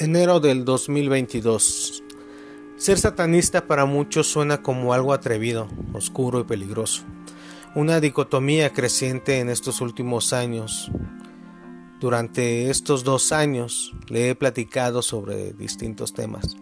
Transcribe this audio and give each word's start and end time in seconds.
Enero 0.00 0.38
del 0.38 0.64
2022. 0.64 2.04
Ser 2.76 2.98
satanista 3.00 3.66
para 3.66 3.84
muchos 3.84 4.28
suena 4.28 4.62
como 4.62 4.94
algo 4.94 5.12
atrevido, 5.12 5.68
oscuro 5.92 6.38
y 6.38 6.44
peligroso. 6.44 7.02
Una 7.74 7.98
dicotomía 7.98 8.72
creciente 8.72 9.40
en 9.40 9.48
estos 9.48 9.80
últimos 9.80 10.32
años. 10.32 10.88
Durante 11.98 12.70
estos 12.70 13.02
dos 13.02 13.32
años 13.32 13.92
le 14.06 14.30
he 14.30 14.34
platicado 14.36 15.02
sobre 15.02 15.52
distintos 15.52 16.12
temas 16.12 16.56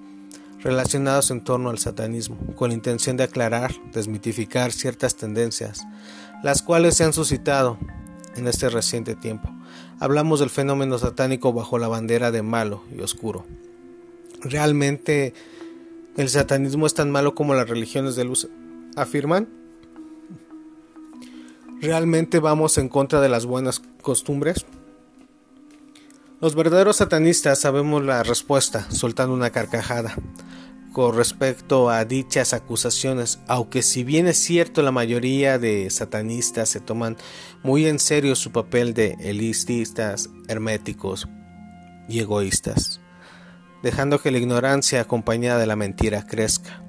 relacionados 0.63 1.31
en 1.31 1.45
torno 1.45 1.69
al 1.69 1.79
satanismo, 1.79 2.39
con 2.57 2.71
la 2.71 2.75
intención 2.75 3.19
de 3.19 3.25
aclarar, 3.25 3.73
desmitificar 3.93 4.73
ciertas 4.73 5.15
tendencias, 5.15 5.87
las 6.43 6.63
cuales 6.63 6.97
se 6.97 7.05
han 7.05 7.13
suscitado 7.13 7.79
en 8.37 8.47
este 8.49 8.69
reciente 8.69 9.15
tiempo 9.15 9.51
hablamos 10.01 10.41
del 10.41 10.51
fenómeno 10.51 10.99
satánico 10.99 11.53
bajo 11.53 11.79
la 11.79 11.89
bandera 11.89 12.31
de 12.31 12.43
malo 12.43 12.83
y 12.97 13.01
oscuro. 13.01 13.47
¿Realmente 14.43 15.35
el 16.17 16.29
satanismo 16.29 16.87
es 16.87 16.95
tan 16.95 17.11
malo 17.11 17.35
como 17.35 17.55
las 17.55 17.69
religiones 17.69 18.17
de 18.17 18.25
luz 18.25 18.49
afirman? 18.97 19.49
¿Realmente 21.81 22.39
vamos 22.41 22.79
en 22.79 22.89
contra 22.89 23.21
de 23.21 23.29
las 23.29 23.47
buenas 23.47 23.83
costumbres? 24.03 24.65
Los 26.41 26.55
verdaderos 26.55 26.97
satanistas 26.97 27.59
sabemos 27.59 28.05
la 28.05 28.23
respuesta, 28.23 28.91
soltando 28.91 29.35
una 29.35 29.51
carcajada 29.51 30.17
respecto 30.97 31.91
a 31.91 32.07
dichas 32.07 32.55
acusaciones, 32.55 33.39
aunque 33.49 33.83
si 33.83 34.03
bien 34.03 34.27
es 34.27 34.39
cierto 34.39 34.81
la 34.81 34.93
mayoría 34.93 35.59
de 35.59 35.91
satanistas 35.91 36.71
se 36.71 36.81
toman 36.81 37.19
muy 37.63 37.87
en 37.87 37.99
serio 37.99 38.35
su 38.35 38.51
papel 38.51 38.95
de 38.95 39.15
elitistas, 39.21 40.31
herméticos 40.49 41.29
y 42.09 42.21
egoístas, 42.21 43.03
dejando 43.83 44.21
que 44.21 44.31
la 44.31 44.39
ignorancia 44.39 45.03
acompañada 45.03 45.59
de 45.59 45.67
la 45.67 45.77
mentira 45.77 46.27
crezca. 46.27 46.83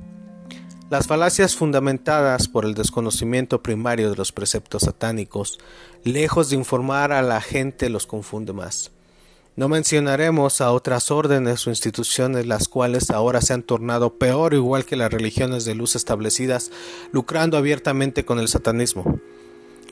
Las 0.89 1.05
falacias 1.05 1.57
fundamentadas 1.57 2.47
por 2.47 2.63
el 2.63 2.75
desconocimiento 2.75 3.61
primario 3.61 4.09
de 4.09 4.15
los 4.15 4.31
preceptos 4.31 4.83
satánicos, 4.83 5.59
lejos 6.05 6.49
de 6.49 6.55
informar 6.55 7.11
a 7.11 7.21
la 7.21 7.41
gente, 7.41 7.89
los 7.89 8.07
confunde 8.07 8.53
más. 8.53 8.91
No 9.57 9.69
mencionaremos 9.69 10.61
a 10.61 10.71
otras 10.71 11.09
órdenes 11.09 11.65
o 11.65 11.71
instituciones 11.71 12.45
las 12.45 12.67
cuales 12.67 13.09
ahora 13.09 13.41
se 13.41 13.53
han 13.53 13.63
tornado 13.63 14.13
peor 14.13 14.53
igual 14.53 14.85
que 14.85 14.95
las 14.95 15.11
religiones 15.11 15.65
de 15.65 15.73
luz 15.73 15.95
establecidas, 15.95 16.69
lucrando 17.11 17.57
abiertamente 17.57 18.23
con 18.23 18.37
el 18.37 18.49
satanismo. 18.49 19.19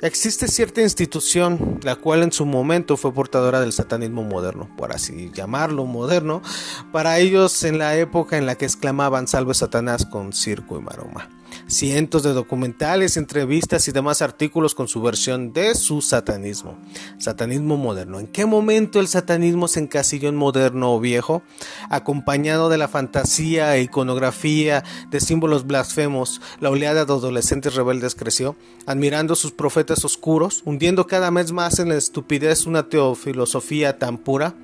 Existe 0.03 0.47
cierta 0.49 0.83
institución, 0.83 1.80
la 1.81 1.95
cual 1.95 2.21
en 2.21 2.31
su 2.31 2.45
momento 2.45 2.95
fue 2.95 3.11
portadora 3.11 3.59
del 3.59 3.73
satanismo 3.73 4.21
moderno, 4.21 4.69
por 4.77 4.91
así 4.91 5.31
llamarlo 5.33 5.86
moderno, 5.86 6.43
para 6.91 7.17
ellos 7.17 7.63
en 7.63 7.80
la 7.80 7.97
época 7.97 8.38
en 8.38 8.45
la 8.45 8.59
que 8.59 8.66
exclamaban 8.66 9.27
salve 9.27 9.55
Satanás 9.55 10.05
con 10.05 10.31
circo 10.31 10.77
y 10.77 10.83
maroma 10.83 11.27
cientos 11.67 12.23
de 12.23 12.34
documentales, 12.34 13.17
entrevistas 13.17 13.88
y 13.88 13.92
demás 13.92 14.22
artículos 14.22 14.75
con 14.75 14.88
su 14.88 15.02
versión 15.02 15.53
de 15.53 15.75
su 15.75 16.02
satanismo. 16.02 16.78
Satanismo 17.17 17.78
moderno. 17.78 18.20
¿En 18.20 18.28
qué 18.28 18.45
momento 18.45 19.00
el 19.00 19.08
satanismo 19.08 19.67
se 19.67 19.80
encasilló 19.80 20.30
en 20.30 20.36
moderno 20.36 20.94
o 20.94 21.00
viejo? 21.00 21.44
Acompañado 21.89 22.70
de 22.70 22.78
la 22.78 22.88
fantasía 22.88 23.76
e 23.76 23.81
iconografía 23.81 24.83
de 25.09 25.20
símbolos 25.20 25.66
blasfemos, 25.66 26.42
la 26.59 26.70
oleada 26.70 27.06
de 27.06 27.14
adolescentes 27.14 27.76
rebeldes 27.76 28.16
creció, 28.16 28.56
admirando 28.86 29.36
sus 29.36 29.52
profetas 29.52 30.06
oscuros, 30.06 30.61
hundiendo 30.66 31.08
cada 31.08 31.30
vez 31.31 31.52
más 31.52 31.80
en 31.80 31.89
la 31.89 31.95
estupidez 31.95 32.66
una 32.66 32.89
teofilosofía 32.89 33.98
tan 33.98 34.17
pura 34.17 34.56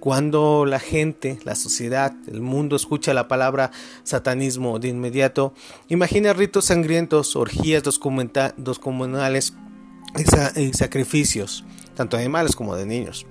cuando 0.00 0.64
la 0.64 0.80
gente, 0.80 1.38
la 1.44 1.54
sociedad, 1.54 2.12
el 2.26 2.40
mundo 2.40 2.74
escucha 2.74 3.14
la 3.14 3.28
palabra 3.28 3.70
satanismo 4.02 4.78
de 4.78 4.88
inmediato, 4.88 5.52
imagina 5.88 6.32
ritos 6.32 6.64
sangrientos, 6.64 7.36
orgías 7.36 7.82
descomunales 7.84 9.54
y 10.56 10.72
sacrificios, 10.72 11.64
tanto 11.94 12.16
de 12.16 12.22
animales 12.22 12.56
como 12.56 12.74
de 12.76 12.86
niños. 12.86 13.26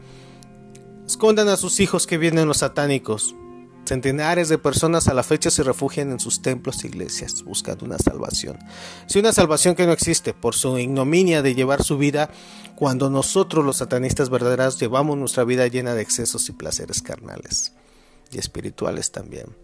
Escondan 1.06 1.50
a 1.50 1.58
sus 1.58 1.80
hijos 1.80 2.06
que 2.06 2.20
vienen 2.20 2.48
los 2.48 2.58
satánicos, 2.58 3.36
Centenares 3.86 4.50
de 4.50 4.60
personas 4.60 5.08
a 5.08 5.14
la 5.14 5.24
fecha 5.24 5.50
se 5.50 5.64
refugian 5.64 6.12
en 6.12 6.20
sus 6.20 6.42
templos 6.42 6.84
e 6.84 6.88
iglesias 6.88 7.44
buscando 7.44 7.86
una 7.86 7.98
salvación. 7.98 8.60
Si 9.08 9.18
una 9.20 9.34
salvación 9.34 9.76
que 9.76 9.88
no 9.88 9.94
existe 9.94 10.34
por 10.34 10.54
su 10.54 10.78
ignominia 10.78 11.42
de 11.42 11.56
llevar 11.56 11.84
su 11.84 11.98
vida 11.98 12.30
cuando 12.76 13.10
nosotros 13.10 13.66
los 13.66 13.78
satanistas 13.78 14.30
verdaderos 14.30 14.80
llevamos 14.80 15.18
nuestra 15.18 15.44
vida 15.44 15.68
llena 15.68 15.96
de 15.96 16.04
excesos 16.04 16.48
y 16.50 16.52
placeres 16.52 17.02
carnales 17.02 17.74
y 18.32 18.38
espirituales 18.38 19.12
también. 19.12 19.56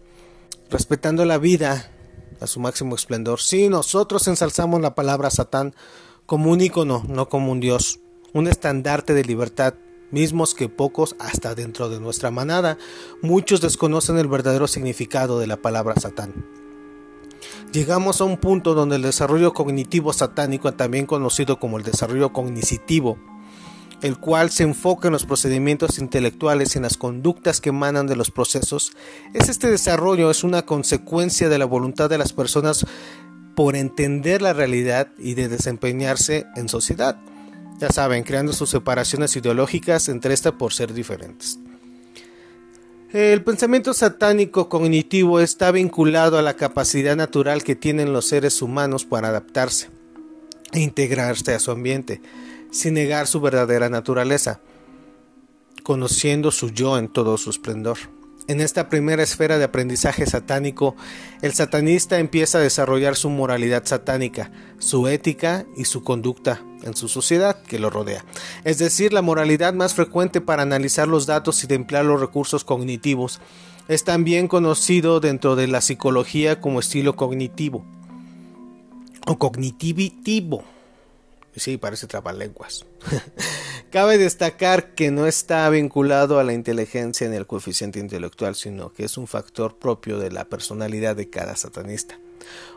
Respetando 0.70 1.24
la 1.24 1.38
vida 1.38 1.92
a 2.40 2.46
su 2.46 2.60
máximo 2.60 2.94
esplendor. 2.94 3.40
Si 3.40 3.68
nosotros 3.68 4.26
ensalzamos 4.28 4.80
la 4.80 4.94
palabra 4.94 5.30
Satán 5.30 5.74
como 6.26 6.50
un 6.50 6.60
ícono, 6.60 7.04
no 7.08 7.28
como 7.28 7.52
un 7.52 7.60
Dios, 7.60 8.00
un 8.32 8.48
estandarte 8.48 9.14
de 9.14 9.24
libertad 9.24 9.74
mismos 10.10 10.54
que 10.54 10.68
pocos, 10.68 11.16
hasta 11.18 11.54
dentro 11.54 11.88
de 11.88 12.00
nuestra 12.00 12.30
manada, 12.30 12.78
muchos 13.22 13.60
desconocen 13.60 14.18
el 14.18 14.28
verdadero 14.28 14.66
significado 14.66 15.38
de 15.38 15.46
la 15.46 15.56
palabra 15.56 15.94
Satán. 15.96 16.46
Llegamos 17.72 18.20
a 18.20 18.24
un 18.24 18.38
punto 18.38 18.74
donde 18.74 18.96
el 18.96 19.02
desarrollo 19.02 19.52
cognitivo 19.52 20.12
satánico, 20.12 20.72
también 20.74 21.06
conocido 21.06 21.58
como 21.58 21.78
el 21.78 21.84
desarrollo 21.84 22.32
cognitivo, 22.32 23.18
el 24.02 24.18
cual 24.18 24.50
se 24.50 24.62
enfoca 24.62 25.08
en 25.08 25.12
los 25.12 25.26
procedimientos 25.26 25.98
intelectuales 25.98 26.74
y 26.74 26.78
en 26.78 26.84
las 26.84 26.96
conductas 26.96 27.60
que 27.60 27.70
emanan 27.70 28.06
de 28.06 28.16
los 28.16 28.30
procesos, 28.30 28.92
es 29.34 29.48
este 29.48 29.70
desarrollo 29.70 30.30
es 30.30 30.44
una 30.44 30.62
consecuencia 30.62 31.48
de 31.48 31.58
la 31.58 31.64
voluntad 31.64 32.08
de 32.08 32.18
las 32.18 32.32
personas 32.32 32.86
por 33.54 33.74
entender 33.74 34.42
la 34.42 34.52
realidad 34.52 35.08
y 35.18 35.34
de 35.34 35.48
desempeñarse 35.48 36.46
en 36.56 36.68
sociedad 36.68 37.18
ya 37.78 37.90
saben, 37.90 38.22
creando 38.22 38.52
sus 38.52 38.70
separaciones 38.70 39.36
ideológicas 39.36 40.08
entre 40.08 40.34
estas 40.34 40.52
por 40.52 40.72
ser 40.72 40.92
diferentes. 40.92 41.58
El 43.12 43.42
pensamiento 43.44 43.94
satánico 43.94 44.68
cognitivo 44.68 45.40
está 45.40 45.70
vinculado 45.70 46.38
a 46.38 46.42
la 46.42 46.54
capacidad 46.54 47.16
natural 47.16 47.62
que 47.62 47.76
tienen 47.76 48.12
los 48.12 48.26
seres 48.26 48.60
humanos 48.62 49.04
para 49.04 49.28
adaptarse 49.28 49.88
e 50.72 50.80
integrarse 50.80 51.54
a 51.54 51.60
su 51.60 51.70
ambiente, 51.70 52.20
sin 52.70 52.94
negar 52.94 53.26
su 53.26 53.40
verdadera 53.40 53.88
naturaleza, 53.88 54.60
conociendo 55.82 56.50
su 56.50 56.70
yo 56.70 56.98
en 56.98 57.08
todo 57.08 57.38
su 57.38 57.50
esplendor. 57.50 57.96
En 58.48 58.60
esta 58.60 58.88
primera 58.88 59.24
esfera 59.24 59.58
de 59.58 59.64
aprendizaje 59.64 60.24
satánico, 60.24 60.94
el 61.42 61.52
satanista 61.52 62.20
empieza 62.20 62.58
a 62.58 62.60
desarrollar 62.60 63.16
su 63.16 63.28
moralidad 63.28 63.84
satánica, 63.84 64.52
su 64.78 65.08
ética 65.08 65.66
y 65.76 65.86
su 65.86 66.04
conducta 66.04 66.62
en 66.82 66.94
su 66.94 67.08
sociedad 67.08 67.60
que 67.62 67.80
lo 67.80 67.90
rodea. 67.90 68.24
Es 68.62 68.78
decir, 68.78 69.12
la 69.12 69.22
moralidad 69.22 69.74
más 69.74 69.94
frecuente 69.94 70.40
para 70.40 70.62
analizar 70.62 71.08
los 71.08 71.26
datos 71.26 71.64
y 71.64 71.66
de 71.66 71.74
emplear 71.74 72.04
los 72.04 72.20
recursos 72.20 72.62
cognitivos 72.62 73.40
es 73.88 74.04
también 74.04 74.46
conocido 74.46 75.18
dentro 75.18 75.56
de 75.56 75.66
la 75.66 75.80
psicología 75.80 76.60
como 76.60 76.78
estilo 76.78 77.16
cognitivo 77.16 77.84
o 79.26 79.38
cognitivo. 79.38 80.62
Sí, 81.56 81.78
parece 81.78 82.06
trabalenguas. 82.06 82.84
Cabe 83.90 84.18
destacar 84.18 84.94
que 84.94 85.10
no 85.10 85.26
está 85.26 85.68
vinculado 85.70 86.38
a 86.38 86.44
la 86.44 86.52
inteligencia 86.52 87.28
ni 87.28 87.36
al 87.36 87.46
coeficiente 87.46 87.98
intelectual, 87.98 88.54
sino 88.54 88.92
que 88.92 89.04
es 89.04 89.16
un 89.16 89.26
factor 89.26 89.78
propio 89.78 90.18
de 90.18 90.30
la 90.30 90.44
personalidad 90.44 91.16
de 91.16 91.30
cada 91.30 91.56
satanista. 91.56 92.18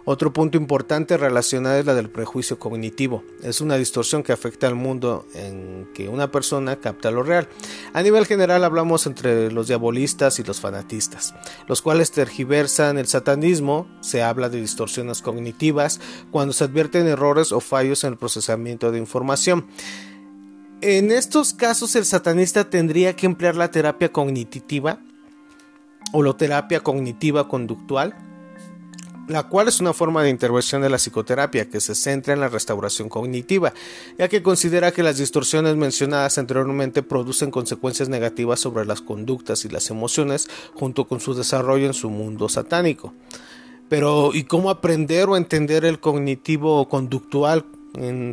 Otro 0.06 0.34
punto 0.34 0.58
importante 0.58 1.18
relacionado 1.18 1.78
es 1.78 1.86
la 1.86 1.94
del 1.94 2.10
prejuicio 2.10 2.58
cognitivo. 2.58 3.24
Es 3.44 3.62
una 3.62 3.76
distorsión 3.76 4.24
que 4.24 4.32
afecta 4.32 4.66
al 4.66 4.74
mundo 4.74 5.26
en 5.36 5.88
que 5.94 6.10
una 6.10 6.32
persona 6.32 6.78
capta 6.78 7.12
lo 7.12 7.22
real. 7.22 7.48
A 7.94 8.02
nivel 8.02 8.26
general 8.26 8.64
hablamos 8.64 9.06
entre 9.06 9.52
los 9.52 9.68
diabolistas 9.68 10.40
y 10.40 10.44
los 10.44 10.62
fanatistas, 10.62 11.36
los 11.68 11.82
cuales 11.82 12.12
tergiversan 12.12 12.98
el 12.98 13.08
satanismo. 13.08 13.88
Se 14.02 14.24
habla 14.24 14.50
de 14.50 14.62
distorsiones 14.62 15.22
cognitivas 15.22 16.00
cuando 16.32 16.54
se 16.54 16.64
advierten 16.64 17.08
errores 17.08 17.52
o 17.52 17.60
fallos 17.60 18.04
en 18.04 18.14
el 18.14 18.18
procesamiento 18.18 18.92
de 18.92 18.98
información. 18.98 19.68
En 20.82 21.12
estos 21.12 21.54
casos 21.54 21.96
el 21.96 22.06
satanista 22.06 22.70
tendría 22.70 23.16
que 23.16 23.26
emplear 23.26 23.56
la 23.56 23.70
terapia 23.70 24.12
cognitiva 24.12 25.02
o 26.14 26.24
la 26.24 26.34
terapia 26.36 26.80
cognitiva 26.80 27.48
conductual 27.48 28.16
la 29.30 29.44
cual 29.44 29.68
es 29.68 29.80
una 29.80 29.94
forma 29.94 30.24
de 30.24 30.32
intervención 30.32 30.82
de 30.82 30.90
la 30.90 30.98
psicoterapia 30.98 31.70
que 31.70 31.80
se 31.80 31.94
centra 31.94 32.34
en 32.34 32.40
la 32.40 32.50
restauración 32.50 33.10
cognitiva, 33.10 33.74
ya 34.18 34.28
que 34.28 34.42
considera 34.42 34.92
que 34.92 35.04
las 35.04 35.18
distorsiones 35.18 35.76
mencionadas 35.76 36.40
anteriormente 36.40 37.04
producen 37.04 37.52
consecuencias 37.52 38.10
negativas 38.10 38.60
sobre 38.60 38.86
las 38.86 39.02
conductas 39.02 39.66
y 39.66 39.70
las 39.70 39.92
emociones 39.92 40.50
junto 40.74 41.08
con 41.08 41.20
su 41.20 41.36
desarrollo 41.36 41.86
en 41.86 41.94
su 41.94 42.10
mundo 42.10 42.50
satánico. 42.50 43.14
Pero, 43.88 44.32
¿y 44.34 44.44
cómo 44.44 44.72
aprender 44.72 45.30
o 45.30 45.38
entender 45.38 45.86
el 45.86 46.00
cognitivo 46.00 46.90
conductual 46.90 47.66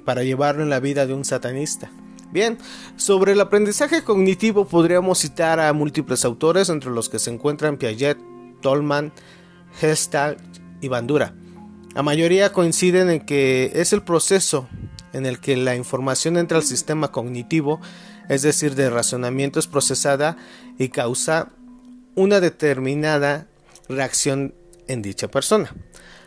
para 0.04 0.22
llevarlo 0.24 0.62
en 0.62 0.70
la 0.70 0.80
vida 0.80 1.06
de 1.06 1.12
un 1.12 1.26
satanista? 1.26 1.90
Bien, 2.32 2.56
sobre 2.96 3.32
el 3.32 3.40
aprendizaje 3.40 4.02
cognitivo 4.02 4.66
podríamos 4.66 5.18
citar 5.18 5.60
a 5.60 5.72
múltiples 5.74 6.24
autores, 6.24 6.70
entre 6.70 6.90
los 6.90 7.10
que 7.10 7.18
se 7.18 7.30
encuentran 7.30 7.76
Piaget, 7.76 8.18
Tolman, 8.62 9.12
Gestalt 9.78 10.65
Bandura. 10.88 11.34
La 11.94 12.02
mayoría 12.02 12.52
coinciden 12.52 13.10
en 13.10 13.20
que 13.20 13.72
es 13.74 13.92
el 13.92 14.02
proceso 14.02 14.68
en 15.12 15.24
el 15.24 15.40
que 15.40 15.56
la 15.56 15.76
información 15.76 16.36
entra 16.36 16.58
al 16.58 16.64
sistema 16.64 17.10
cognitivo, 17.10 17.80
es 18.28 18.42
decir, 18.42 18.74
de 18.74 18.90
razonamiento 18.90 19.58
es 19.58 19.66
procesada 19.66 20.36
y 20.78 20.90
causa 20.90 21.52
una 22.14 22.40
determinada 22.40 23.46
reacción 23.88 24.54
en 24.88 25.02
dicha 25.02 25.28
persona. 25.28 25.74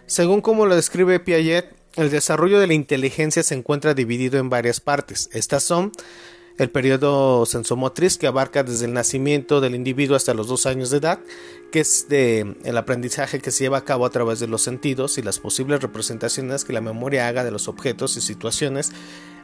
Según 0.07 0.41
como 0.41 0.65
lo 0.65 0.75
describe 0.75 1.19
Piaget, 1.19 1.75
el 1.95 2.09
desarrollo 2.09 2.59
de 2.59 2.67
la 2.67 2.73
inteligencia 2.73 3.43
se 3.43 3.55
encuentra 3.55 3.93
dividido 3.93 4.39
en 4.39 4.49
varias 4.49 4.79
partes. 4.79 5.29
Estas 5.33 5.63
son 5.63 5.91
el 6.59 6.69
periodo 6.69 7.45
sensomotriz 7.45 8.17
que 8.17 8.27
abarca 8.27 8.63
desde 8.63 8.85
el 8.85 8.93
nacimiento 8.93 9.61
del 9.61 9.75
individuo 9.75 10.17
hasta 10.17 10.33
los 10.33 10.47
dos 10.47 10.65
años 10.65 10.89
de 10.89 10.97
edad, 10.97 11.19
que 11.71 11.79
es 11.79 12.05
el 12.09 12.77
aprendizaje 12.77 13.39
que 13.39 13.51
se 13.51 13.63
lleva 13.63 13.77
a 13.77 13.85
cabo 13.85 14.05
a 14.05 14.09
través 14.09 14.39
de 14.41 14.47
los 14.47 14.61
sentidos 14.61 15.17
y 15.17 15.21
las 15.21 15.39
posibles 15.39 15.81
representaciones 15.81 16.65
que 16.65 16.73
la 16.73 16.81
memoria 16.81 17.29
haga 17.29 17.45
de 17.45 17.51
los 17.51 17.69
objetos 17.69 18.17
y 18.17 18.21
situaciones 18.21 18.91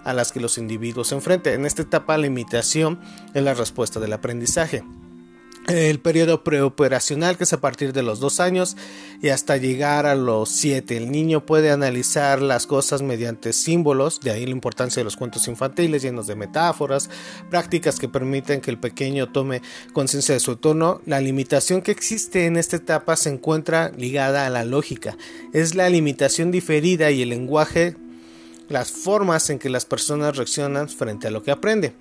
a 0.04 0.14
las 0.14 0.34
que 0.34 0.42
los 0.42 0.58
individuos 0.58 1.08
se 1.08 1.16
enfrentan. 1.16 1.54
En 1.54 1.66
esta 1.66 1.84
etapa 1.84 2.18
la 2.18 2.28
imitación 2.28 3.00
es 3.34 3.42
la 3.42 3.54
respuesta 3.54 4.02
del 4.02 4.14
aprendizaje 4.14 4.84
el 5.68 6.00
periodo 6.00 6.44
preoperacional 6.44 7.38
que 7.38 7.44
es 7.46 7.54
a 7.54 7.62
partir 7.62 7.92
de 7.92 8.04
los 8.04 8.20
dos 8.20 8.40
años 8.40 8.78
y 9.22 9.30
hasta 9.30 9.58
llegar 9.58 10.06
a 10.06 10.16
los 10.16 10.50
siete. 10.50 10.98
El 10.98 11.12
niño 11.12 11.46
puede 11.46 11.72
analizar 11.72 12.42
las 12.42 12.68
cosas 12.68 13.02
mediante 13.02 13.54
símbolos, 13.54 14.20
de 14.20 14.32
ahí 14.32 14.46
la 14.46 14.52
importancia 14.52 15.00
de 15.00 15.06
los 15.06 15.16
cuentos 15.16 15.48
infantiles 15.48 16.04
llenos 16.04 16.28
de 16.28 16.36
metáforas, 16.36 17.10
prácticas 17.50 18.00
que 18.00 18.10
permiten 18.10 18.62
que 18.62 18.72
el 18.72 18.78
pequeño 18.78 19.32
tome 19.32 19.62
conciencia 19.94 20.34
de 20.34 20.40
su 20.40 20.52
entorno. 20.52 21.02
La 21.06 21.20
limitación 21.20 21.82
que 21.82 21.92
existe 21.92 22.46
en 22.46 22.58
esta 22.58 22.76
etapa 22.76 23.16
se 23.16 23.30
encuentra 23.30 23.92
ligada 23.98 24.46
a 24.46 24.50
la 24.50 24.66
lógica. 24.66 25.18
Es 25.54 25.76
la 25.76 25.90
limitación 25.90 26.52
diferida 26.52 27.12
y 27.12 27.24
el 27.24 27.30
lenguaje, 27.30 27.96
las 28.70 28.92
formas 28.92 29.50
en 29.50 29.60
que 29.60 29.70
las 29.70 29.86
personas 29.86 30.38
reaccionan 30.38 30.90
frente 30.90 31.28
a 31.28 31.32
lo 31.32 31.44
que 31.44 31.52
aprende. 31.52 31.94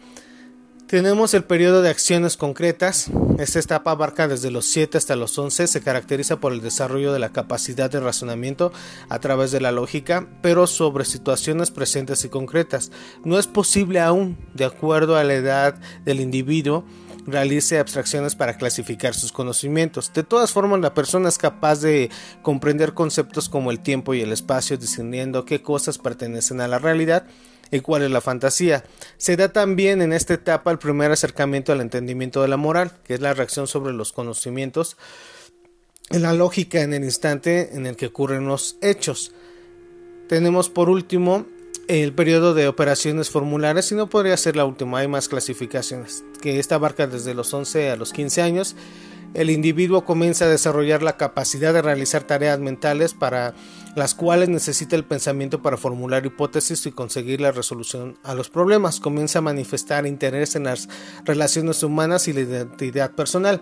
Tenemos 0.94 1.34
el 1.34 1.42
periodo 1.42 1.82
de 1.82 1.90
acciones 1.90 2.36
concretas. 2.36 3.10
Esta 3.40 3.58
etapa 3.58 3.90
abarca 3.90 4.28
desde 4.28 4.52
los 4.52 4.66
7 4.66 4.96
hasta 4.96 5.16
los 5.16 5.36
11. 5.36 5.66
Se 5.66 5.80
caracteriza 5.80 6.38
por 6.38 6.52
el 6.52 6.60
desarrollo 6.60 7.12
de 7.12 7.18
la 7.18 7.32
capacidad 7.32 7.90
de 7.90 7.98
razonamiento 7.98 8.72
a 9.08 9.18
través 9.18 9.50
de 9.50 9.60
la 9.60 9.72
lógica, 9.72 10.28
pero 10.40 10.68
sobre 10.68 11.04
situaciones 11.04 11.72
presentes 11.72 12.24
y 12.24 12.28
concretas. 12.28 12.92
No 13.24 13.40
es 13.40 13.48
posible 13.48 13.98
aún, 13.98 14.38
de 14.54 14.66
acuerdo 14.66 15.16
a 15.16 15.24
la 15.24 15.34
edad 15.34 15.74
del 16.04 16.20
individuo, 16.20 16.84
realice 17.26 17.80
abstracciones 17.80 18.36
para 18.36 18.56
clasificar 18.56 19.14
sus 19.14 19.32
conocimientos. 19.32 20.12
De 20.12 20.22
todas 20.22 20.52
formas, 20.52 20.78
la 20.78 20.94
persona 20.94 21.28
es 21.28 21.38
capaz 21.38 21.80
de 21.80 22.08
comprender 22.42 22.94
conceptos 22.94 23.48
como 23.48 23.72
el 23.72 23.80
tiempo 23.80 24.14
y 24.14 24.20
el 24.20 24.30
espacio, 24.30 24.78
discerniendo 24.78 25.44
qué 25.44 25.60
cosas 25.60 25.98
pertenecen 25.98 26.60
a 26.60 26.68
la 26.68 26.78
realidad 26.78 27.26
y 27.70 27.80
cuál 27.80 28.02
es 28.02 28.10
la 28.10 28.20
fantasía. 28.20 28.84
Se 29.16 29.36
da 29.36 29.52
también 29.52 30.02
en 30.02 30.12
esta 30.12 30.34
etapa 30.34 30.70
el 30.70 30.78
primer 30.78 31.10
acercamiento 31.10 31.72
al 31.72 31.80
entendimiento 31.80 32.42
de 32.42 32.48
la 32.48 32.56
moral, 32.56 32.92
que 33.04 33.14
es 33.14 33.20
la 33.20 33.34
reacción 33.34 33.66
sobre 33.66 33.92
los 33.92 34.12
conocimientos, 34.12 34.96
en 36.10 36.22
la 36.22 36.32
lógica 36.32 36.82
en 36.82 36.94
el 36.94 37.04
instante 37.04 37.74
en 37.74 37.86
el 37.86 37.96
que 37.96 38.06
ocurren 38.06 38.46
los 38.46 38.76
hechos. 38.82 39.32
Tenemos 40.28 40.68
por 40.70 40.88
último 40.88 41.46
el 41.88 42.12
periodo 42.12 42.54
de 42.54 42.68
operaciones 42.68 43.30
formulares 43.30 43.90
y 43.92 43.94
no 43.94 44.08
podría 44.08 44.36
ser 44.36 44.56
la 44.56 44.64
última, 44.64 44.98
hay 44.98 45.08
más 45.08 45.28
clasificaciones, 45.28 46.24
que 46.40 46.58
esta 46.58 46.76
abarca 46.76 47.06
desde 47.06 47.34
los 47.34 47.52
11 47.52 47.90
a 47.90 47.96
los 47.96 48.12
15 48.12 48.42
años. 48.42 48.76
El 49.34 49.50
individuo 49.50 50.04
comienza 50.04 50.44
a 50.44 50.48
desarrollar 50.48 51.02
la 51.02 51.16
capacidad 51.16 51.74
de 51.74 51.82
realizar 51.82 52.22
tareas 52.22 52.60
mentales 52.60 53.14
para 53.14 53.52
las 53.96 54.14
cuales 54.14 54.48
necesita 54.48 54.94
el 54.94 55.04
pensamiento 55.04 55.60
para 55.60 55.76
formular 55.76 56.24
hipótesis 56.24 56.86
y 56.86 56.92
conseguir 56.92 57.40
la 57.40 57.50
resolución 57.50 58.16
a 58.22 58.34
los 58.34 58.48
problemas. 58.48 59.00
Comienza 59.00 59.40
a 59.40 59.42
manifestar 59.42 60.06
interés 60.06 60.54
en 60.54 60.64
las 60.64 60.88
relaciones 61.24 61.82
humanas 61.82 62.28
y 62.28 62.32
la 62.32 62.40
identidad 62.40 63.10
personal. 63.10 63.60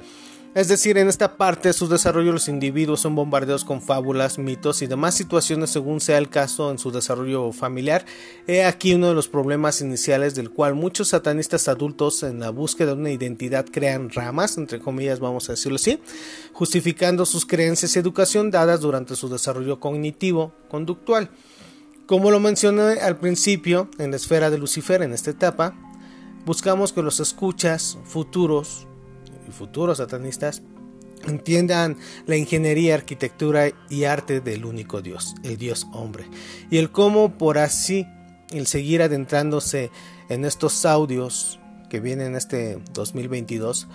Es 0.55 0.69
decir, 0.69 0.99
en 0.99 1.09
esta 1.09 1.39
parte 1.39 1.69
de 1.69 1.73
su 1.73 1.89
desarrollo 1.89 2.31
los 2.31 2.47
individuos 2.47 3.01
son 3.01 3.15
bombardeados 3.15 3.65
con 3.65 3.81
fábulas, 3.81 4.39
mitos 4.39 4.83
y 4.83 4.87
demás 4.87 5.15
situaciones 5.15 5.71
según 5.71 5.99
sea 6.03 6.19
el 6.19 6.29
caso 6.29 6.71
en 6.71 6.77
su 6.79 6.91
desarrollo 6.91 7.53
familiar. 7.53 8.05
He 8.47 8.63
aquí 8.63 8.93
uno 8.93 9.09
de 9.09 9.15
los 9.15 9.29
problemas 9.29 9.81
iniciales 9.81 10.35
del 10.35 10.51
cual 10.51 10.75
muchos 10.75 11.09
satanistas 11.09 11.69
adultos 11.69 12.23
en 12.23 12.39
la 12.41 12.51
búsqueda 12.51 12.89
de 12.89 13.01
una 13.01 13.11
identidad 13.11 13.65
crean 13.65 14.11
ramas, 14.11 14.59
entre 14.59 14.79
comillas 14.79 15.21
vamos 15.21 15.49
a 15.49 15.55
decirlo 15.55 15.77
así, 15.77 15.99
justificando 16.53 17.25
sus 17.25 17.47
creencias 17.47 17.97
y 17.97 18.01
educación 18.01 18.51
dadas 18.51 18.83
durante 18.83 19.17
su 19.17 19.31
desarrollo 19.31 19.81
cognitivo 19.81 20.53
conductual. 20.69 21.31
Como 22.05 22.31
lo 22.31 22.41
mencioné 22.41 23.01
al 23.01 23.17
principio, 23.17 23.89
en 23.97 24.11
la 24.11 24.19
esfera 24.19 24.51
de 24.51 24.59
Lucifer 24.59 25.01
en 25.01 25.15
esta 25.15 25.31
etapa, 25.31 25.75
buscamos 26.45 26.93
que 26.93 27.01
los 27.01 27.21
escuchas 27.21 27.97
futuros 28.05 28.87
futuros 29.53 29.99
satanistas 29.99 30.63
entiendan 31.27 31.99
la 32.27 32.37
ingeniería, 32.37 32.95
arquitectura 32.95 33.71
y 33.89 34.05
arte 34.05 34.41
del 34.41 34.65
único 34.65 35.03
Dios, 35.03 35.35
el 35.43 35.57
Dios 35.57 35.87
hombre, 35.93 36.25
y 36.71 36.79
el 36.79 36.91
cómo 36.91 37.39
por 37.39 37.59
así 37.59 38.07
el 38.51 38.67
seguir 38.67 39.03
adentrándose 39.03 39.91
en 40.29 40.45
estos 40.45 40.85
audios 40.85 41.59
que 41.89 42.01
vienen 42.01 42.29
en 42.29 42.37
este 42.37 42.79
2022 42.93 43.89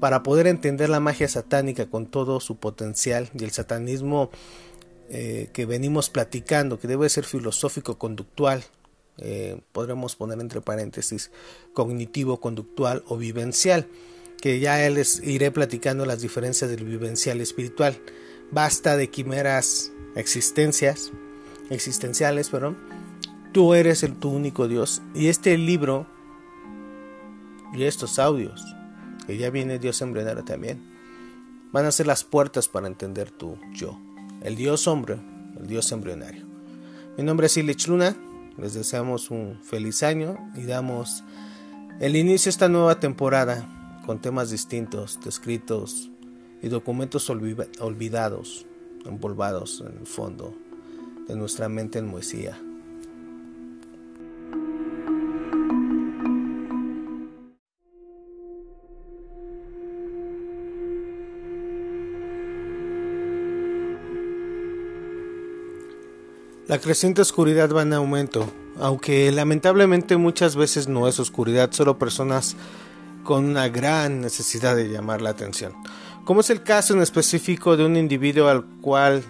para 0.00 0.22
poder 0.22 0.46
entender 0.46 0.88
la 0.88 1.00
magia 1.00 1.28
satánica 1.28 1.86
con 1.86 2.06
todo 2.06 2.40
su 2.40 2.56
potencial 2.56 3.30
y 3.38 3.44
el 3.44 3.50
satanismo 3.50 4.30
eh, 5.08 5.48
que 5.52 5.66
venimos 5.66 6.10
platicando, 6.10 6.78
que 6.78 6.88
debe 6.88 7.08
ser 7.08 7.24
filosófico 7.24 7.98
conductual, 7.98 8.64
eh, 9.18 9.60
podremos 9.72 10.16
poner 10.16 10.40
entre 10.40 10.60
paréntesis 10.60 11.30
cognitivo 11.72 12.40
conductual 12.40 13.04
o 13.06 13.16
vivencial 13.16 13.86
que 14.44 14.60
ya 14.60 14.76
les 14.90 15.22
iré 15.24 15.50
platicando 15.50 16.04
las 16.04 16.20
diferencias 16.20 16.68
del 16.70 16.84
vivencial 16.84 17.40
espiritual. 17.40 17.96
Basta 18.50 18.94
de 18.94 19.08
quimeras 19.08 19.90
existencias, 20.16 21.12
existenciales, 21.70 22.50
perdón. 22.50 22.76
Tú 23.52 23.72
eres 23.72 24.02
el 24.02 24.16
tu 24.16 24.28
único 24.28 24.68
Dios. 24.68 25.00
Y 25.14 25.28
este 25.28 25.56
libro 25.56 26.06
y 27.72 27.84
estos 27.84 28.18
audios, 28.18 28.62
que 29.26 29.38
ya 29.38 29.48
viene 29.48 29.78
Dios 29.78 30.02
embrionero 30.02 30.44
también, 30.44 30.78
van 31.72 31.86
a 31.86 31.90
ser 31.90 32.06
las 32.06 32.22
puertas 32.22 32.68
para 32.68 32.86
entender 32.86 33.30
tu 33.30 33.56
yo, 33.72 33.98
el 34.42 34.56
Dios 34.56 34.86
hombre, 34.86 35.20
el 35.58 35.66
Dios 35.66 35.90
embrionario. 35.90 36.44
Mi 37.16 37.24
nombre 37.24 37.46
es 37.46 37.56
Ilich 37.56 37.88
Luna, 37.88 38.14
les 38.58 38.74
deseamos 38.74 39.30
un 39.30 39.58
feliz 39.62 40.02
año 40.02 40.36
y 40.54 40.64
damos 40.64 41.24
el 41.98 42.14
inicio 42.14 42.50
a 42.50 42.52
esta 42.52 42.68
nueva 42.68 43.00
temporada 43.00 43.80
con 44.04 44.20
temas 44.20 44.50
distintos, 44.50 45.18
descritos 45.24 46.10
y 46.62 46.68
documentos 46.68 47.30
olvidados, 47.30 48.66
envolvados 49.04 49.82
en 49.86 49.98
el 49.98 50.06
fondo 50.06 50.54
de 51.26 51.36
nuestra 51.36 51.68
mente 51.68 51.98
en 51.98 52.10
poesía. 52.10 52.58
La 66.66 66.78
creciente 66.78 67.20
oscuridad 67.20 67.70
va 67.70 67.82
en 67.82 67.92
aumento, 67.92 68.50
aunque 68.78 69.30
lamentablemente 69.30 70.16
muchas 70.16 70.56
veces 70.56 70.88
no 70.88 71.06
es 71.06 71.20
oscuridad, 71.20 71.70
solo 71.72 71.98
personas 71.98 72.56
con 73.24 73.44
una 73.44 73.68
gran 73.68 74.20
necesidad 74.20 74.76
de 74.76 74.88
llamar 74.88 75.22
la 75.22 75.30
atención, 75.30 75.72
como 76.24 76.40
es 76.40 76.50
el 76.50 76.62
caso 76.62 76.94
en 76.94 77.02
específico 77.02 77.76
de 77.76 77.84
un 77.84 77.96
individuo 77.96 78.48
al 78.48 78.64
cual, 78.80 79.24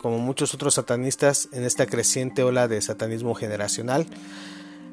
como 0.00 0.18
muchos 0.18 0.52
otros 0.54 0.74
satanistas 0.74 1.48
en 1.52 1.64
esta 1.64 1.86
creciente 1.86 2.42
ola 2.42 2.68
de 2.68 2.82
satanismo 2.82 3.34
generacional, 3.34 4.06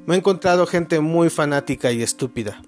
me 0.05 0.15
he 0.15 0.17
encontrado 0.19 0.67
gente 0.67 0.99
muy 0.99 1.29
fanática 1.29 1.91
y 1.91 2.03
estúpida, 2.03 2.61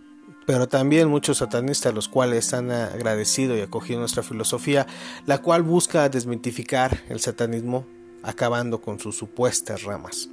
pero 0.47 0.67
también 0.67 1.07
muchos 1.07 1.38
satanistas 1.38 1.93
los 1.93 2.07
cuales 2.07 2.53
han 2.53 2.71
agradecido 2.71 3.55
y 3.55 3.62
acogido 3.62 4.00
nuestra 4.00 4.24
filosofía, 4.24 4.88
la 5.25 5.38
cual 5.38 5.62
busca 5.62 6.09
desmitificar 6.09 7.03
el 7.09 7.19
satanismo 7.19 7.86
acabando 8.24 8.81
con 8.81 9.00
sus 9.00 9.15
supuestas 9.15 9.83
ramas. 9.83 10.29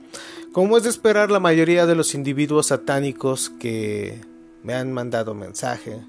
Como 0.53 0.77
es 0.77 0.85
de 0.85 0.91
esperar, 0.91 1.31
la 1.31 1.41
mayoría 1.41 1.87
de 1.87 1.95
los 1.95 2.15
individuos 2.15 2.67
satánicos 2.69 3.51
que 3.51 4.21
me 4.65 4.75
han 4.75 4.93
mandado 4.93 5.35
mensaje 5.35 6.01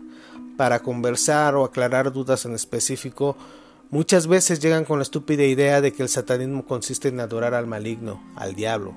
para 0.58 0.80
conversar 0.80 1.56
o 1.56 1.66
aclarar 1.66 2.12
dudas 2.12 2.46
en 2.46 2.56
específico, 2.56 3.38
muchas 3.92 4.28
veces 4.28 4.60
llegan 4.60 4.86
con 4.86 5.00
la 5.00 5.04
estúpida 5.04 5.44
idea 5.44 5.82
de 5.82 5.92
que 5.92 6.02
el 6.02 6.10
satanismo 6.10 6.66
consiste 6.66 7.10
en 7.10 7.20
adorar 7.20 7.54
al 7.54 7.68
maligno, 7.68 8.24
al 8.36 8.56
diablo, 8.56 8.96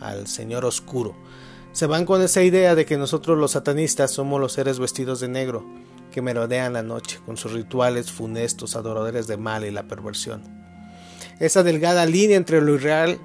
al 0.00 0.26
señor 0.26 0.64
oscuro. 0.64 1.16
Se 1.72 1.86
van 1.86 2.04
con 2.04 2.22
esa 2.22 2.42
idea 2.42 2.74
de 2.74 2.84
que 2.84 2.98
nosotros 2.98 3.38
los 3.38 3.52
satanistas 3.52 4.10
somos 4.10 4.40
los 4.40 4.52
seres 4.52 4.78
vestidos 4.78 5.20
de 5.20 5.28
negro, 5.28 5.64
que 6.12 6.22
merodean 6.22 6.74
la 6.74 6.82
noche 6.82 7.20
con 7.24 7.36
sus 7.36 7.52
rituales 7.52 8.12
funestos, 8.12 8.76
adoradores 8.76 9.26
de 9.26 9.36
mal 9.36 9.64
y 9.64 9.70
la 9.70 9.84
perversión. 9.84 10.42
Esa 11.40 11.62
delgada 11.62 12.04
línea 12.04 12.36
entre 12.36 12.60
lo 12.60 12.74
irreal 12.74 13.18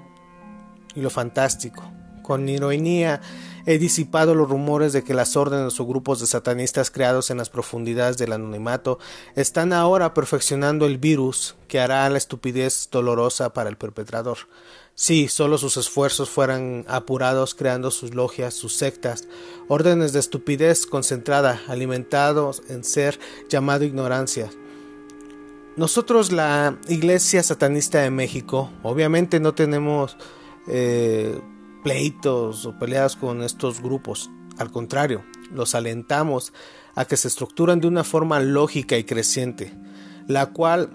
y 0.95 1.01
lo 1.01 1.09
fantástico. 1.09 1.83
Con 2.21 2.47
ironía 2.47 3.21
he 3.65 3.77
disipado 3.77 4.35
los 4.35 4.49
rumores 4.49 4.93
de 4.93 5.03
que 5.03 5.13
las 5.13 5.35
órdenes 5.35 5.79
o 5.79 5.85
grupos 5.85 6.19
de 6.19 6.27
satanistas 6.27 6.91
creados 6.91 7.29
en 7.29 7.37
las 7.37 7.49
profundidades 7.49 8.17
del 8.17 8.33
anonimato 8.33 8.99
están 9.35 9.73
ahora 9.73 10.13
perfeccionando 10.13 10.85
el 10.85 10.97
virus 10.97 11.55
que 11.67 11.79
hará 11.79 12.09
la 12.09 12.17
estupidez 12.17 12.89
dolorosa 12.91 13.53
para 13.53 13.69
el 13.69 13.77
perpetrador. 13.77 14.37
Si 14.95 15.27
solo 15.27 15.57
sus 15.57 15.77
esfuerzos 15.77 16.29
fueran 16.29 16.85
apurados 16.87 17.55
creando 17.55 17.89
sus 17.89 18.13
logias, 18.13 18.53
sus 18.53 18.75
sectas, 18.75 19.27
órdenes 19.67 20.13
de 20.13 20.19
estupidez 20.19 20.85
concentrada, 20.85 21.61
alimentados 21.67 22.61
en 22.69 22.83
ser 22.83 23.19
llamado 23.49 23.85
ignorancia. 23.85 24.51
Nosotros, 25.75 26.31
la 26.31 26.77
Iglesia 26.87 27.41
Satanista 27.41 28.01
de 28.01 28.11
México, 28.11 28.69
obviamente 28.83 29.39
no 29.39 29.55
tenemos 29.55 30.15
eh, 30.67 31.39
pleitos 31.83 32.65
o 32.65 32.77
peleas 32.79 33.15
con 33.15 33.43
estos 33.43 33.81
grupos. 33.81 34.31
Al 34.57 34.71
contrario, 34.71 35.23
los 35.51 35.75
alentamos 35.75 36.53
a 36.95 37.05
que 37.05 37.17
se 37.17 37.27
estructuren 37.27 37.79
de 37.79 37.87
una 37.87 38.03
forma 38.03 38.39
lógica 38.39 38.97
y 38.97 39.03
creciente, 39.03 39.73
la 40.27 40.47
cual 40.47 40.91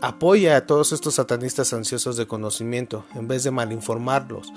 apoya 0.00 0.56
a 0.56 0.66
todos 0.66 0.92
estos 0.92 1.14
satanistas 1.14 1.72
ansiosos 1.72 2.16
de 2.16 2.26
conocimiento, 2.26 3.04
en 3.14 3.28
vez 3.28 3.44
de 3.44 3.50
malinformarlos, 3.50 4.52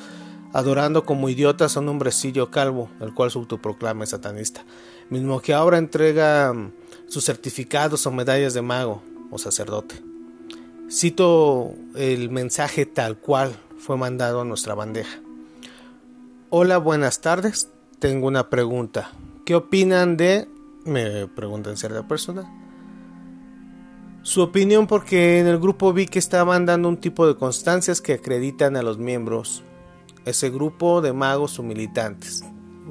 adorando 0.54 1.04
como 1.04 1.30
idiotas 1.30 1.76
a 1.76 1.80
un 1.80 1.90
hombrecillo 1.90 2.52
calvo, 2.52 2.90
el 3.02 3.14
cual 3.14 3.32
se 3.32 3.40
autoproclama 3.40 4.06
satanista, 4.06 4.64
mismo 5.10 5.42
que 5.42 5.54
ahora 5.54 5.78
entrega 5.78 6.54
mm, 6.54 6.72
sus 7.08 7.26
certificados 7.26 8.06
o 8.06 8.12
medallas 8.12 8.54
de 8.54 8.62
mago 8.62 9.02
o 9.32 9.38
sacerdote. 9.38 9.96
Cito 10.90 11.74
el 11.96 12.30
mensaje 12.30 12.86
tal 12.86 13.18
cual 13.18 13.56
fue 13.80 13.98
mandado 13.98 14.42
a 14.42 14.46
nuestra 14.46 14.76
bandeja. 14.76 15.23
Hola, 16.56 16.78
buenas 16.78 17.20
tardes. 17.20 17.70
Tengo 17.98 18.28
una 18.28 18.52
pregunta. 18.52 19.10
¿Qué 19.44 19.56
opinan 19.56 20.18
de... 20.18 20.48
me 20.86 21.26
preguntan 21.26 21.78
cierta 21.78 22.08
persona 22.08 22.48
su 24.22 24.40
opinión 24.44 24.86
porque 24.86 25.40
en 25.40 25.48
el 25.48 25.58
grupo 25.58 25.94
vi 25.94 26.06
que 26.06 26.20
estaban 26.20 26.68
dando 26.68 26.90
un 26.90 26.98
tipo 26.98 27.26
de 27.26 27.36
constancias 27.36 28.02
que 28.02 28.14
acreditan 28.14 28.78
a 28.78 28.84
los 28.84 29.00
miembros, 29.00 29.64
ese 30.26 30.52
grupo 30.52 31.02
de 31.02 31.12
magos 31.12 31.58
o 31.58 31.64
militantes. 31.64 32.44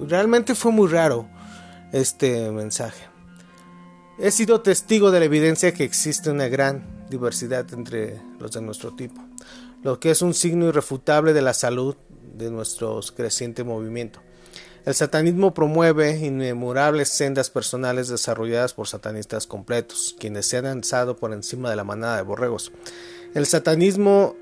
Realmente 0.09 0.57
fue 0.57 0.73
muy 0.73 0.89
raro 0.89 1.29
este 1.93 2.51
mensaje. 2.51 3.05
He 4.19 4.33
sido 4.33 4.61
testigo 4.63 5.13
de 5.13 5.21
la 5.21 5.27
evidencia 5.27 5.73
que 5.73 5.85
existe 5.85 6.33
una 6.33 6.49
gran 6.49 7.07
diversidad 7.09 7.73
entre 7.73 8.21
los 8.41 8.51
de 8.51 8.61
nuestro 8.61 8.93
tipo, 8.97 9.23
lo 9.85 10.01
que 10.01 10.11
es 10.11 10.21
un 10.21 10.35
signo 10.35 10.67
irrefutable 10.67 11.33
de 11.33 11.43
la 11.43 11.55
salud 11.55 11.95
de 12.35 12.51
nuestro 12.51 13.01
creciente 13.15 13.65
movimiento. 13.65 14.21
El 14.85 14.95
satanismo 14.95 15.55
promueve 15.55 16.19
inmemorables 16.19 17.09
sendas 17.09 17.51
personales 17.51 18.09
desarrolladas 18.09 18.75
por 18.75 18.89
satanistas 18.89 19.47
completos, 19.47 20.17
quienes 20.19 20.47
se 20.47 20.57
han 20.57 20.67
alzado 20.67 21.17
por 21.17 21.33
encima 21.33 21.71
de 21.71 21.77
la 21.77 21.85
manada 21.85 22.17
de 22.17 22.23
borregos. 22.23 22.73
El 23.35 23.47
satanismo 23.47 24.35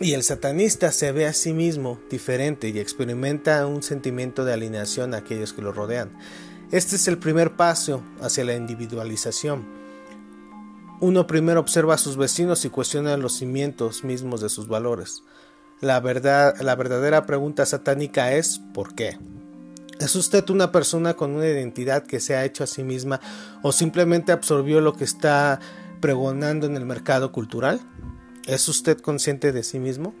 y 0.00 0.14
el 0.14 0.24
satanista 0.24 0.90
se 0.90 1.12
ve 1.12 1.26
a 1.26 1.32
sí 1.32 1.52
mismo 1.52 2.00
diferente 2.10 2.70
y 2.70 2.78
experimenta 2.80 3.64
un 3.66 3.84
sentimiento 3.84 4.44
de 4.44 4.52
alineación 4.52 5.14
a 5.14 5.18
aquellos 5.18 5.52
que 5.52 5.62
lo 5.62 5.72
rodean. 5.72 6.10
Este 6.72 6.96
es 6.96 7.06
el 7.06 7.18
primer 7.18 7.54
paso 7.54 8.02
hacia 8.20 8.44
la 8.44 8.54
individualización. 8.54 9.64
Uno 11.00 11.26
primero 11.26 11.60
observa 11.60 11.94
a 11.94 11.98
sus 11.98 12.16
vecinos 12.16 12.64
y 12.64 12.70
cuestiona 12.70 13.16
los 13.16 13.34
cimientos 13.34 14.02
mismos 14.02 14.40
de 14.40 14.48
sus 14.48 14.68
valores. 14.68 15.22
La, 15.82 15.98
verdad, 15.98 16.54
la 16.60 16.76
verdadera 16.76 17.26
pregunta 17.26 17.66
satánica 17.66 18.34
es 18.34 18.60
¿por 18.72 18.94
qué? 18.94 19.18
¿Es 19.98 20.14
usted 20.14 20.48
una 20.48 20.70
persona 20.70 21.14
con 21.14 21.32
una 21.32 21.48
identidad 21.48 22.06
que 22.06 22.20
se 22.20 22.36
ha 22.36 22.44
hecho 22.44 22.62
a 22.62 22.68
sí 22.68 22.84
misma 22.84 23.20
o 23.62 23.72
simplemente 23.72 24.30
absorbió 24.30 24.80
lo 24.80 24.94
que 24.94 25.02
está 25.02 25.58
pregonando 26.00 26.66
en 26.66 26.76
el 26.76 26.86
mercado 26.86 27.32
cultural? 27.32 27.80
¿Es 28.46 28.68
usted 28.68 29.00
consciente 29.00 29.50
de 29.50 29.64
sí 29.64 29.80
mismo? 29.80 30.14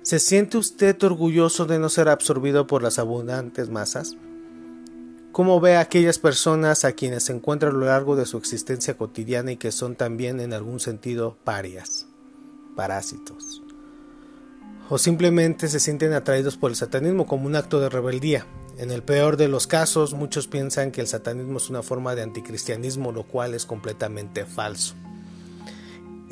¿Se 0.00 0.18
siente 0.18 0.56
usted 0.56 0.96
orgulloso 1.02 1.66
de 1.66 1.78
no 1.78 1.90
ser 1.90 2.08
absorbido 2.08 2.66
por 2.66 2.82
las 2.82 2.98
abundantes 2.98 3.68
masas? 3.68 4.16
¿Cómo 5.32 5.60
ve 5.60 5.76
a 5.76 5.80
aquellas 5.80 6.18
personas 6.18 6.86
a 6.86 6.92
quienes 6.92 7.24
se 7.24 7.34
encuentra 7.34 7.68
a 7.68 7.72
lo 7.72 7.84
largo 7.84 8.16
de 8.16 8.24
su 8.24 8.38
existencia 8.38 8.96
cotidiana 8.96 9.52
y 9.52 9.58
que 9.58 9.72
son 9.72 9.94
también 9.94 10.40
en 10.40 10.54
algún 10.54 10.80
sentido 10.80 11.36
parias, 11.44 12.06
parásitos? 12.76 13.62
O 14.92 14.98
simplemente 14.98 15.68
se 15.68 15.80
sienten 15.80 16.12
atraídos 16.12 16.58
por 16.58 16.70
el 16.70 16.76
satanismo 16.76 17.26
como 17.26 17.46
un 17.46 17.56
acto 17.56 17.80
de 17.80 17.88
rebeldía. 17.88 18.46
En 18.76 18.90
el 18.90 19.02
peor 19.02 19.38
de 19.38 19.48
los 19.48 19.66
casos, 19.66 20.12
muchos 20.12 20.48
piensan 20.48 20.90
que 20.90 21.00
el 21.00 21.06
satanismo 21.06 21.56
es 21.56 21.70
una 21.70 21.82
forma 21.82 22.14
de 22.14 22.20
anticristianismo, 22.20 23.10
lo 23.10 23.22
cual 23.22 23.54
es 23.54 23.64
completamente 23.64 24.44
falso. 24.44 24.94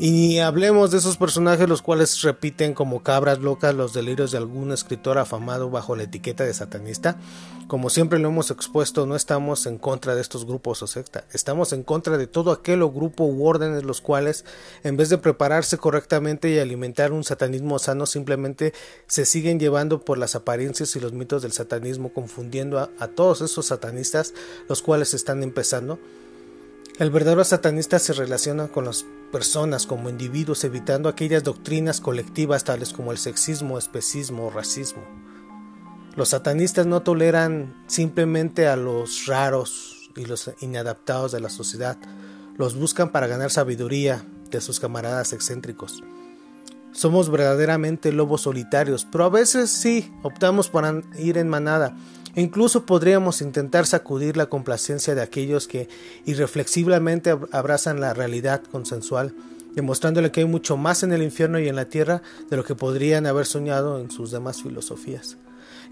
Y 0.03 0.39
hablemos 0.39 0.91
de 0.91 0.97
esos 0.97 1.19
personajes 1.19 1.69
los 1.69 1.83
cuales 1.83 2.23
repiten 2.23 2.73
como 2.73 3.03
cabras 3.03 3.41
locas 3.41 3.75
los 3.75 3.93
delirios 3.93 4.31
de 4.31 4.39
algún 4.39 4.73
escritor 4.73 5.19
afamado 5.19 5.69
bajo 5.69 5.95
la 5.95 6.05
etiqueta 6.05 6.43
de 6.43 6.55
satanista. 6.55 7.19
Como 7.69 7.91
siempre 7.91 8.19
lo 8.19 8.29
hemos 8.29 8.51
expuesto, 8.51 9.05
no 9.05 9.15
estamos 9.15 9.67
en 9.67 9.77
contra 9.77 10.15
de 10.15 10.23
estos 10.23 10.47
grupos 10.47 10.83
o 10.83 10.87
secta, 10.87 11.27
estamos 11.35 11.75
en 11.75 11.83
contra 11.83 12.17
de 12.17 12.27
todo 12.27 12.51
aquel 12.51 12.79
grupo 12.79 13.25
u 13.25 13.47
órdenes 13.47 13.85
los 13.85 14.01
cuales, 14.01 14.47
en 14.85 14.97
vez 14.97 15.11
de 15.11 15.19
prepararse 15.19 15.77
correctamente 15.77 16.49
y 16.49 16.59
alimentar 16.59 17.13
un 17.13 17.23
satanismo 17.23 17.79
sano, 17.79 18.07
simplemente 18.07 18.73
se 19.07 19.27
siguen 19.27 19.61
llevando 19.61 20.03
por 20.03 20.17
las 20.17 20.35
apariencias 20.35 20.97
y 20.97 21.01
los 21.01 21.13
mitos 21.13 21.43
del 21.43 21.53
satanismo, 21.53 22.15
confundiendo 22.15 22.79
a, 22.79 22.89
a 22.99 23.09
todos 23.09 23.43
esos 23.43 23.67
satanistas 23.67 24.33
los 24.67 24.81
cuales 24.81 25.13
están 25.13 25.43
empezando 25.43 25.99
el 27.01 27.11
verdadero 27.11 27.43
satanista 27.45 27.99
se 27.99 28.13
relaciona 28.13 28.69
con 28.69 28.85
las 28.85 29.07
personas 29.33 29.87
como 29.87 30.11
individuos 30.11 30.65
evitando 30.65 31.09
aquellas 31.09 31.43
doctrinas 31.43 31.99
colectivas 31.99 32.65
tales 32.65 32.93
como 32.93 33.11
el 33.11 33.17
sexismo, 33.17 33.79
especismo 33.79 34.49
o 34.49 34.51
racismo. 34.51 35.03
Los 36.15 36.29
satanistas 36.29 36.85
no 36.85 37.01
toleran 37.01 37.85
simplemente 37.87 38.69
a 38.69 38.77
los 38.77 39.25
raros 39.25 40.11
y 40.15 40.27
los 40.27 40.51
inadaptados 40.61 41.33
de 41.33 41.41
la 41.41 41.49
sociedad, 41.49 41.97
los 42.59 42.77
buscan 42.77 43.11
para 43.11 43.27
ganar 43.27 43.51
sabiduría 43.51 44.23
de 44.51 44.61
sus 44.61 44.79
camaradas 44.79 45.33
excéntricos. 45.33 46.05
Somos 46.93 47.31
verdaderamente 47.31 48.13
lobos 48.13 48.43
solitarios, 48.43 49.07
pero 49.11 49.25
a 49.25 49.31
veces 49.31 49.71
sí 49.71 50.13
optamos 50.23 50.69
por 50.69 50.85
ir 51.17 51.39
en 51.39 51.49
manada 51.49 51.97
e 52.35 52.41
incluso 52.41 52.87
podríamos 52.87 53.41
intentar 53.43 53.87
sacudir 53.87 54.37
la 54.37 54.47
complacencia 54.47 55.15
de 55.15 55.23
aquellos 55.23 55.67
que 55.67 55.89
irreflexiblemente 56.27 57.37
abrazan 57.53 58.01
la 58.01 58.15
realidad 58.15 58.63
consensual, 58.71 59.35
demostrándole 59.75 60.31
que 60.31 60.41
hay 60.41 60.47
mucho 60.47 60.77
más 60.77 61.03
en 61.03 61.13
el 61.13 61.23
infierno 61.23 61.59
y 61.59 61.69
en 61.69 61.77
la 61.77 61.87
tierra 61.87 62.23
de 62.51 62.57
lo 62.57 62.65
que 62.65 62.75
podrían 62.75 63.27
haber 63.27 63.47
soñado 63.47 64.01
en 64.01 64.11
sus 64.11 64.31
demás 64.31 64.63
filosofías. 64.63 65.37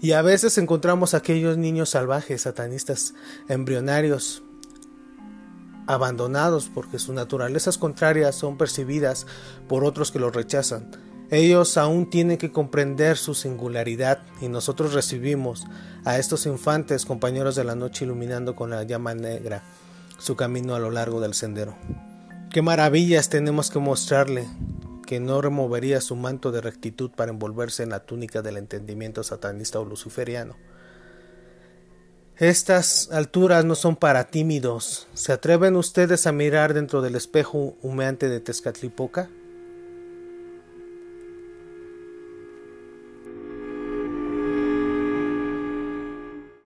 Y 0.01 0.13
a 0.13 0.21
veces 0.21 0.57
encontramos 0.57 1.13
aquellos 1.13 1.57
niños 1.57 1.89
salvajes, 1.89 2.41
satanistas, 2.41 3.13
embrionarios, 3.49 4.43
abandonados 5.87 6.69
porque 6.73 6.99
sus 6.99 7.15
naturalezas 7.15 7.77
contrarias 7.77 8.35
son 8.35 8.57
percibidas 8.57 9.25
por 9.67 9.83
otros 9.83 10.11
que 10.11 10.19
los 10.19 10.33
rechazan 10.33 10.91
ellos 11.31 11.77
aún 11.77 12.09
tienen 12.09 12.37
que 12.37 12.51
comprender 12.51 13.17
su 13.17 13.35
singularidad 13.35 14.19
y 14.41 14.47
nosotros 14.47 14.93
recibimos 14.93 15.65
a 16.03 16.17
estos 16.17 16.45
infantes 16.47 17.05
compañeros 17.05 17.55
de 17.55 17.63
la 17.63 17.75
noche 17.75 18.05
iluminando 18.05 18.55
con 18.55 18.71
la 18.71 18.83
llama 18.83 19.13
negra 19.13 19.63
su 20.17 20.35
camino 20.35 20.73
a 20.75 20.79
lo 20.79 20.89
largo 20.89 21.21
del 21.21 21.33
sendero. 21.33 21.75
Qué 22.51 22.63
maravillas 22.63 23.29
tenemos 23.29 23.69
que 23.69 23.79
mostrarle 23.79 24.47
que 25.05 25.19
no 25.19 25.41
removería 25.41 26.01
su 26.01 26.15
manto 26.15 26.51
de 26.51 26.61
rectitud 26.61 27.11
para 27.11 27.31
envolverse 27.31 27.83
en 27.83 27.89
la 27.89 27.99
túnica 27.99 28.41
del 28.41 28.57
entendimiento 28.57 29.23
satanista 29.23 29.79
o 29.79 29.85
luciferiano. 29.85 30.55
Estas 32.37 33.09
alturas 33.11 33.65
no 33.65 33.75
son 33.75 33.95
para 33.95 34.25
tímidos. 34.25 35.07
¿Se 35.13 35.31
atreven 35.31 35.75
ustedes 35.75 36.25
a 36.25 36.31
mirar 36.31 36.73
dentro 36.73 37.01
del 37.01 37.15
espejo 37.15 37.75
humeante 37.81 38.29
de 38.29 38.39
Tezcatlipoca? 38.39 39.29